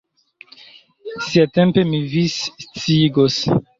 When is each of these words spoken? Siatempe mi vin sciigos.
Siatempe 1.27 1.79
mi 1.91 1.99
vin 2.15 2.29
sciigos. 2.37 3.37